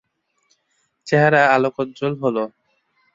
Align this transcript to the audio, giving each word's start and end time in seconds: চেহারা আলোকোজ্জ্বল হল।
চেহারা 1.07 1.41
আলোকোজ্জ্বল 1.55 2.13
হল। 2.21 2.37